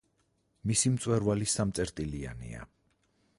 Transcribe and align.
მისი 0.71 0.91
მწვერვალი 0.93 1.49
სამწერტილიანია. 1.57 2.65